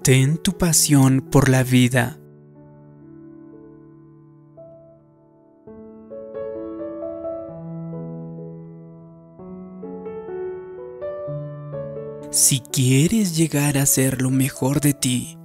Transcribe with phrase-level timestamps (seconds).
[0.00, 2.18] Mantén tu pasión por la vida.
[12.30, 15.36] Si quieres llegar a ser lo mejor de ti,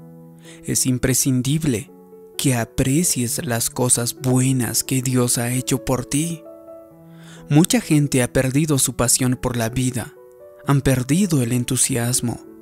[0.64, 1.92] es imprescindible
[2.38, 6.44] que aprecies las cosas buenas que Dios ha hecho por ti.
[7.50, 10.14] Mucha gente ha perdido su pasión por la vida,
[10.66, 12.55] han perdido el entusiasmo.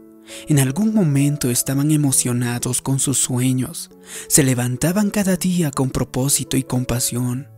[0.47, 3.91] En algún momento estaban emocionados con sus sueños,
[4.27, 7.49] se levantaban cada día con propósito y compasión.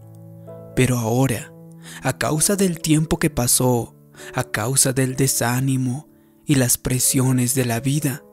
[0.75, 1.53] Pero ahora,
[2.01, 3.95] a causa del tiempo que pasó,
[4.33, 6.09] a causa del desánimo
[6.45, 8.23] y las presiones de la vida,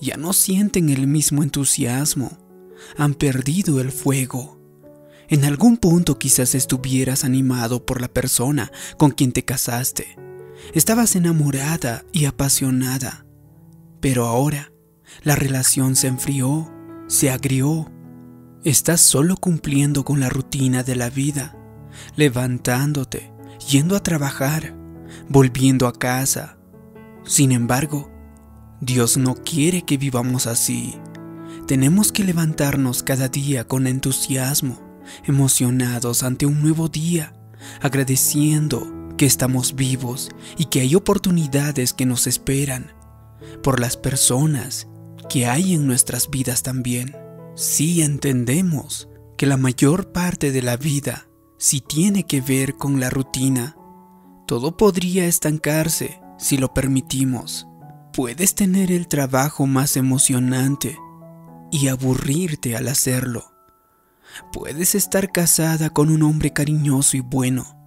[0.00, 2.38] ya no sienten el mismo entusiasmo,
[2.96, 4.60] han perdido el fuego.
[5.28, 10.16] En algún punto quizás estuvieras animado por la persona con quien te casaste.
[10.74, 13.24] Estabas enamorada y apasionada.
[14.02, 14.72] Pero ahora
[15.22, 16.68] la relación se enfrió,
[17.06, 17.88] se agrió.
[18.64, 21.56] Estás solo cumpliendo con la rutina de la vida,
[22.16, 23.32] levantándote,
[23.70, 24.76] yendo a trabajar,
[25.28, 26.58] volviendo a casa.
[27.24, 28.10] Sin embargo,
[28.80, 30.96] Dios no quiere que vivamos así.
[31.68, 34.80] Tenemos que levantarnos cada día con entusiasmo,
[35.26, 37.34] emocionados ante un nuevo día,
[37.80, 42.90] agradeciendo que estamos vivos y que hay oportunidades que nos esperan,
[43.62, 44.88] por las personas
[45.28, 47.16] que hay en nuestras vidas también.
[47.54, 51.26] Si entendemos que la mayor parte de la vida
[51.62, 53.76] si tiene que ver con la rutina,
[54.48, 57.68] todo podría estancarse si lo permitimos.
[58.12, 60.98] Puedes tener el trabajo más emocionante
[61.70, 63.52] y aburrirte al hacerlo.
[64.52, 67.78] Puedes estar casada con un hombre cariñoso y bueno,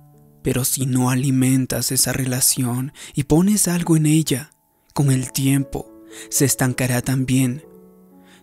[0.41, 4.51] pero si no alimentas esa relación y pones algo en ella,
[4.95, 5.91] con el tiempo
[6.29, 7.65] se estancará también.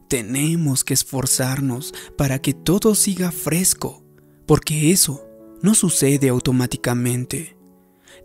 [0.07, 4.05] Tenemos que esforzarnos para que todo siga fresco,
[4.47, 5.27] porque eso
[5.63, 7.57] no sucede automáticamente.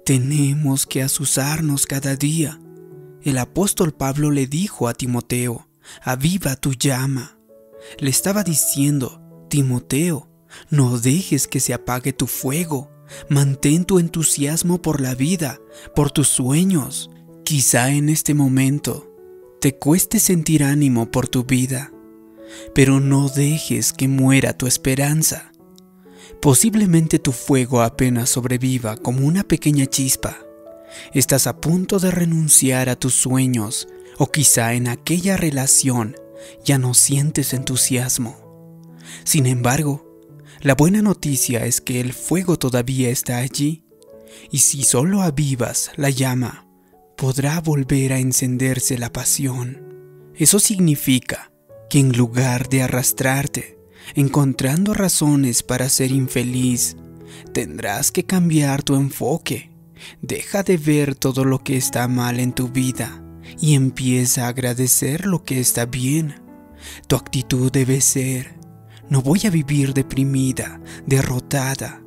[0.05, 2.59] Tenemos que azuzarnos cada día.
[3.23, 5.69] El apóstol Pablo le dijo a Timoteo,
[6.03, 7.39] aviva tu llama.
[7.97, 10.27] Le estaba diciendo, Timoteo,
[10.69, 12.91] no dejes que se apague tu fuego,
[13.29, 15.59] mantén tu entusiasmo por la vida,
[15.95, 17.09] por tus sueños.
[17.47, 19.09] Quizá en este momento
[19.61, 21.93] te cueste sentir ánimo por tu vida,
[22.75, 25.53] pero no dejes que muera tu esperanza.
[26.41, 30.37] Posiblemente tu fuego apenas sobreviva como una pequeña chispa.
[31.13, 33.87] Estás a punto de renunciar a tus sueños
[34.17, 36.17] o quizá en aquella relación
[36.65, 38.35] ya no sientes entusiasmo.
[39.23, 40.19] Sin embargo,
[40.59, 43.85] la buena noticia es que el fuego todavía está allí,
[44.51, 46.66] y si solo avivas la llama,
[47.17, 49.81] podrá volver a encenderse la pasión.
[50.35, 51.51] Eso significa
[51.89, 53.79] que en lugar de arrastrarte,
[54.13, 56.95] encontrando razones para ser infeliz,
[57.53, 59.71] tendrás que cambiar tu enfoque.
[60.21, 63.23] Deja de ver todo lo que está mal en tu vida
[63.59, 66.35] y empieza a agradecer lo que está bien.
[67.07, 68.59] Tu actitud debe ser,
[69.09, 71.99] no voy a vivir deprimida, derrotada.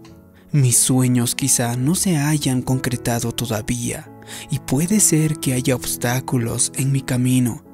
[0.53, 4.09] Mis sueños quizá no se hayan concretado todavía
[4.51, 7.65] y puede ser que haya obstáculos en mi camino,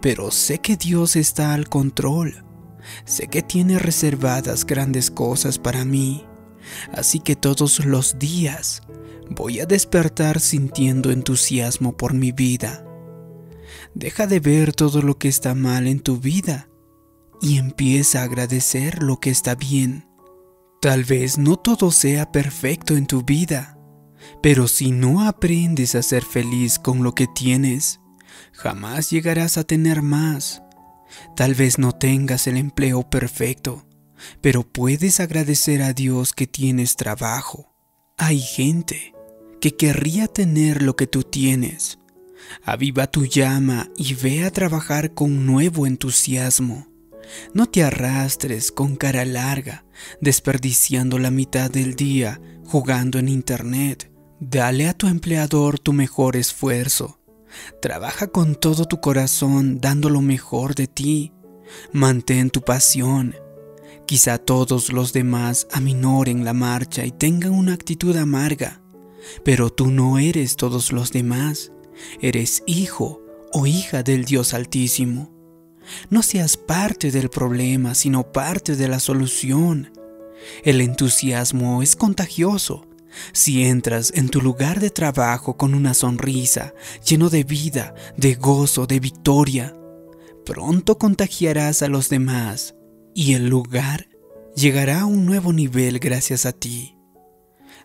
[0.00, 2.44] pero sé que Dios está al control.
[3.04, 6.24] Sé que tiene reservadas grandes cosas para mí,
[6.92, 8.82] así que todos los días
[9.30, 12.84] voy a despertar sintiendo entusiasmo por mi vida
[13.94, 16.68] Deja de ver todo lo que está mal en tu vida
[17.40, 20.06] y empieza a agradecer lo que está bien.
[20.80, 23.77] Tal vez no todo sea perfecto en tu vida,
[24.42, 28.00] pero si no aprendes a ser feliz con lo que tienes,
[28.52, 30.62] jamás llegarás a tener más.
[31.36, 33.86] Tal vez no tengas el empleo perfecto,
[34.40, 37.74] pero puedes agradecer a Dios que tienes trabajo.
[38.16, 39.14] Hay gente
[39.60, 41.98] que querría tener lo que tú tienes,
[42.64, 46.86] Aviva tu llama y ve a trabajar con nuevo entusiasmo.
[47.52, 49.84] No te arrastres con cara larga,
[50.20, 54.10] desperdiciando la mitad del día jugando en Internet.
[54.40, 57.18] Dale a tu empleador tu mejor esfuerzo.
[57.82, 61.32] Trabaja con todo tu corazón dando lo mejor de ti.
[61.92, 63.34] Mantén tu pasión.
[64.06, 68.80] Quizá todos los demás aminoren la marcha y tengan una actitud amarga,
[69.44, 71.72] pero tú no eres todos los demás.
[72.20, 73.20] Eres hijo
[73.52, 75.32] o hija del Dios Altísimo.
[76.10, 79.90] No seas parte del problema, sino parte de la solución.
[80.62, 82.87] El entusiasmo es contagioso.
[83.32, 86.74] Si entras en tu lugar de trabajo con una sonrisa,
[87.06, 89.74] lleno de vida, de gozo, de victoria,
[90.48, 92.74] Pronto contagiarás a los demás
[93.14, 94.08] y el lugar
[94.56, 96.96] llegará a un nuevo nivel gracias a ti.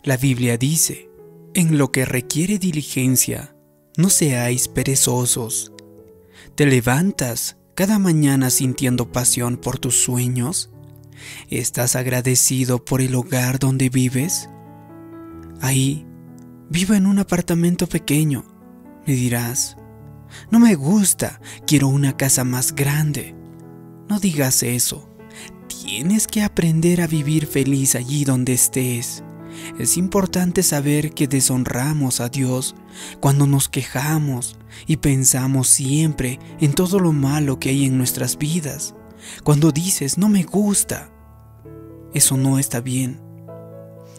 [0.01, 1.09] La Biblia dice,
[1.53, 3.53] en lo que requiere diligencia,
[3.97, 5.73] no seáis perezosos.
[6.55, 10.69] ¿Te levantas cada mañana sintiendo pasión por tus sueños?
[11.49, 14.47] ¿Estás agradecido por el hogar donde vives?
[15.63, 16.05] Ahí,
[16.69, 18.43] vivo en un apartamento pequeño.
[19.07, 19.77] Me dirás,
[20.51, 23.33] no me gusta, quiero una casa más grande.
[24.09, 25.09] No digas eso.
[25.69, 29.23] Tienes que aprender a vivir feliz allí donde estés.
[29.79, 32.75] Es importante saber que deshonramos a Dios
[33.21, 38.95] cuando nos quejamos y pensamos siempre en todo lo malo que hay en nuestras vidas.
[39.45, 41.09] Cuando dices no me gusta,
[42.13, 43.21] eso no está bien.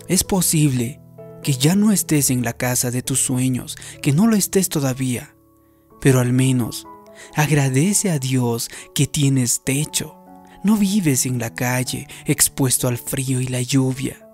[0.08, 1.03] Es posible
[1.44, 5.36] que ya no estés en la casa de tus sueños, que no lo estés todavía,
[6.00, 6.88] pero al menos
[7.36, 10.16] agradece a Dios que tienes techo.
[10.64, 14.26] No vives en la calle expuesto al frío y la lluvia.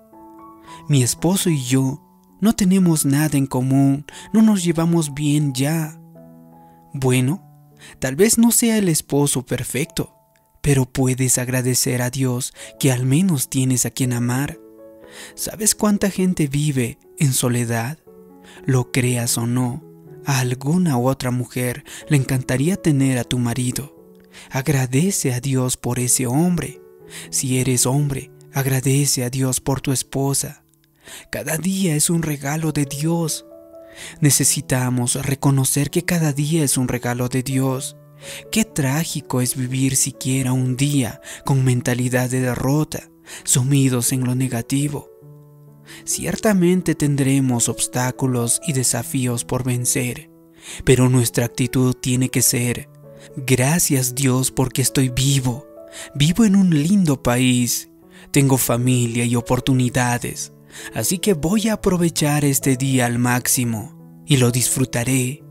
[0.88, 2.00] Mi esposo y yo
[2.40, 6.00] no tenemos nada en común, no nos llevamos bien ya.
[6.94, 7.42] Bueno,
[7.98, 10.14] tal vez no sea el esposo perfecto,
[10.62, 14.58] pero puedes agradecer a Dios que al menos tienes a quien amar.
[15.34, 17.98] ¿Sabes cuánta gente vive en soledad?
[18.64, 19.82] Lo creas o no,
[20.24, 23.96] a alguna u otra mujer le encantaría tener a tu marido.
[24.50, 26.80] Agradece a Dios por ese hombre.
[27.30, 30.62] Si eres hombre, agradece a Dios por tu esposa.
[31.30, 33.46] Cada día es un regalo de Dios.
[34.20, 37.96] Necesitamos reconocer que cada día es un regalo de Dios.
[38.50, 43.10] Qué trágico es vivir siquiera un día con mentalidad de derrota,
[43.44, 45.10] sumidos en lo negativo.
[46.04, 50.30] Ciertamente tendremos obstáculos y desafíos por vencer,
[50.84, 52.88] pero nuestra actitud tiene que ser,
[53.36, 55.66] gracias Dios porque estoy vivo,
[56.14, 57.90] vivo en un lindo país,
[58.30, 60.52] tengo familia y oportunidades,
[60.94, 65.42] Así que voy a aprovechar este día al máximo y lo disfrutaré.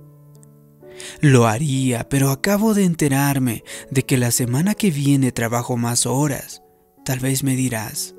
[1.22, 6.62] Lo haría, pero acabo de enterarme de que la semana que viene trabajo más horas.
[7.06, 8.16] Tal vez me dirás,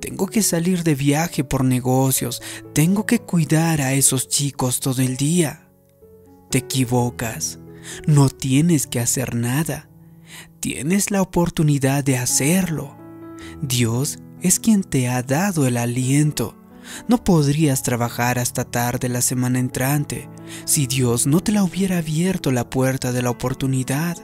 [0.00, 2.42] tengo que salir de viaje por negocios,
[2.72, 5.68] tengo que cuidar a esos chicos todo el día.
[6.50, 7.58] Te equivocas,
[8.06, 9.88] no tienes que hacer nada,
[10.60, 12.96] tienes la oportunidad de hacerlo.
[13.62, 16.56] Dios es quien te ha dado el aliento.
[17.08, 20.28] No podrías trabajar hasta tarde la semana entrante
[20.64, 24.16] si Dios no te la hubiera abierto la puerta de la oportunidad.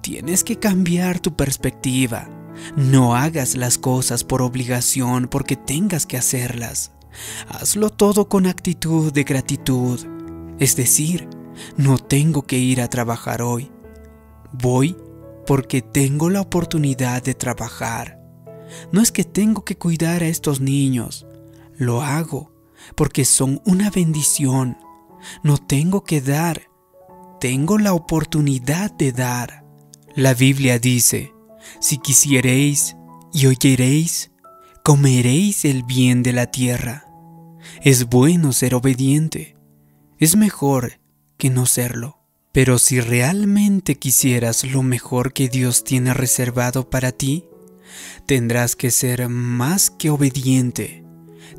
[0.00, 2.28] Tienes que cambiar tu perspectiva.
[2.76, 6.92] No hagas las cosas por obligación porque tengas que hacerlas.
[7.48, 10.00] Hazlo todo con actitud de gratitud.
[10.58, 11.28] Es decir,
[11.76, 13.70] no tengo que ir a trabajar hoy.
[14.52, 14.96] Voy
[15.46, 18.20] porque tengo la oportunidad de trabajar.
[18.90, 21.26] No es que tengo que cuidar a estos niños,
[21.76, 22.52] lo hago
[22.94, 24.78] porque son una bendición.
[25.42, 26.68] No tengo que dar,
[27.40, 29.64] tengo la oportunidad de dar.
[30.14, 31.32] La Biblia dice,
[31.80, 32.96] si quisiereis
[33.32, 34.30] y oyereis,
[34.82, 37.06] comeréis el bien de la tierra.
[37.82, 39.56] Es bueno ser obediente,
[40.18, 41.00] es mejor
[41.36, 42.18] que no serlo.
[42.52, 47.44] Pero si realmente quisieras lo mejor que Dios tiene reservado para ti,
[48.24, 51.05] tendrás que ser más que obediente.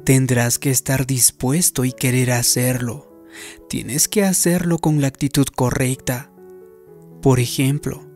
[0.03, 3.25] Tendrás que estar dispuesto y querer hacerlo.
[3.69, 6.31] Tienes que hacerlo con la actitud correcta.
[7.21, 8.07] Por ejemplo,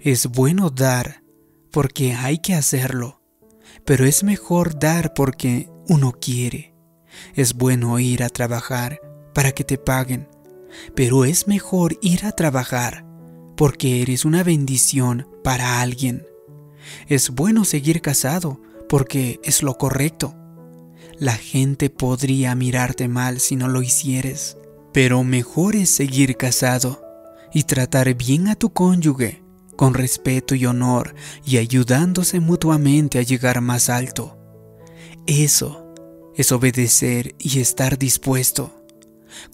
[0.00, 1.22] es bueno dar
[1.70, 3.22] porque hay que hacerlo,
[3.84, 6.74] pero es mejor dar porque uno quiere.
[7.34, 9.00] Es bueno ir a trabajar
[9.34, 10.28] para que te paguen,
[10.94, 13.06] pero es mejor ir a trabajar
[13.56, 16.26] porque eres una bendición para alguien.
[17.08, 20.34] Es bueno seguir casado porque es lo correcto.
[21.18, 24.58] La gente podría mirarte mal si no lo hicieres,
[24.92, 27.02] pero mejor es seguir casado
[27.54, 29.42] y tratar bien a tu cónyuge
[29.76, 34.36] con respeto y honor y ayudándose mutuamente a llegar más alto.
[35.26, 35.94] Eso
[36.34, 38.84] es obedecer y estar dispuesto.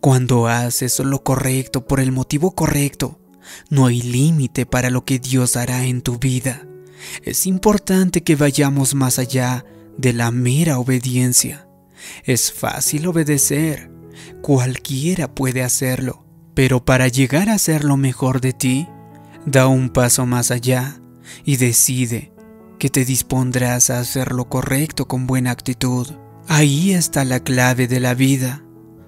[0.00, 3.21] Cuando haces lo correcto por el motivo correcto,
[3.71, 6.66] no hay límite para lo que Dios hará en tu vida.
[7.23, 9.64] Es importante que vayamos más allá
[9.96, 11.68] de la mera obediencia.
[12.25, 13.90] Es fácil obedecer,
[14.42, 18.88] cualquiera puede hacerlo, pero para llegar a ser lo mejor de ti,
[19.46, 21.00] da un paso más allá
[21.44, 22.32] y decide
[22.78, 26.08] que te dispondrás a hacer lo correcto con buena actitud.
[26.49, 28.64] Ahí está la clave de la vida,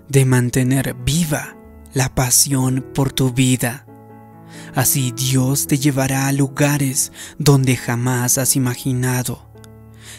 [0.08, 1.56] de mantener viva
[1.92, 3.86] la pasión por tu vida.
[4.74, 9.53] Así Dios te llevará a lugares donde jamás has imaginado.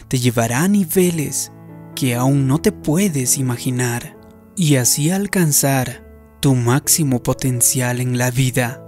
[0.08, 1.52] Te llevará a niveles
[1.94, 4.16] que aún no te puedes imaginar
[4.54, 6.06] y así alcanzar
[6.40, 8.82] tu máximo potencial en la vida.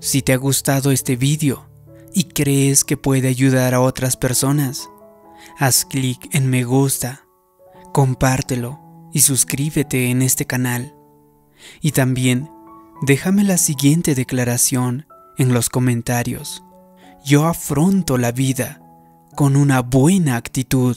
[0.00, 1.68] Si te ha gustado este vídeo
[2.14, 4.88] y crees que puede ayudar a otras personas,
[5.58, 7.24] haz clic en me gusta,
[7.92, 8.80] compártelo
[9.12, 10.94] y suscríbete en este canal.
[11.80, 12.50] Y también
[13.02, 15.06] déjame la siguiente declaración
[15.38, 16.62] en los comentarios.
[17.24, 18.80] Yo afronto la vida
[19.36, 20.96] con una buena actitud.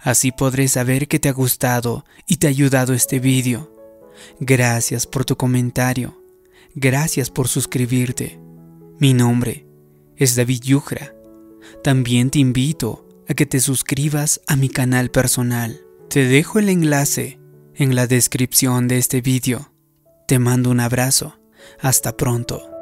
[0.00, 3.72] Así podré saber que te ha gustado y te ha ayudado este vídeo.
[4.40, 6.20] Gracias por tu comentario.
[6.74, 8.40] Gracias por suscribirte.
[8.98, 9.66] Mi nombre
[10.16, 11.14] es David Yujra.
[11.84, 15.80] También te invito a que te suscribas a mi canal personal.
[16.08, 17.38] Te dejo el enlace
[17.74, 19.72] en la descripción de este vídeo.
[20.26, 21.38] Te mando un abrazo.
[21.80, 22.77] Hasta pronto.